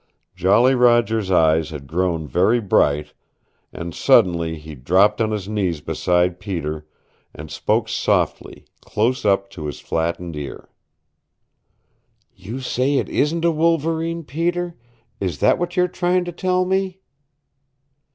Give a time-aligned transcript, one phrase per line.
[0.35, 3.13] Jolly Roger's eyes had grown very bright,
[3.71, 6.87] and suddenly he dropped on his knees beside Peter,
[7.35, 10.69] and spoke softly, close up to his flattened ear.
[12.33, 14.73] "You say it isn't a wolverine, Peter?
[15.19, 16.99] Is that what you're trying to tell me?"